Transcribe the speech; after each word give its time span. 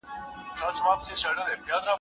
او 0.59 1.33
دا 1.33 1.55
دی 1.55 1.71